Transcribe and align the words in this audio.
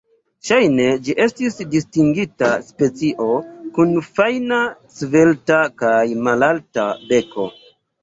Ŝajne 0.47 0.87
ĝi 1.07 1.15
estis 1.25 1.57
distinga 1.73 2.49
specio, 2.71 3.29
kun 3.77 3.95
fajna, 4.09 4.65
svelta 4.99 5.63
kaj 5.87 5.97
malalta 6.27 6.93
beko. 7.17 7.53